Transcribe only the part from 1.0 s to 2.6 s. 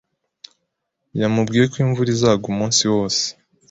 Yamubwiye ko imvura izagwa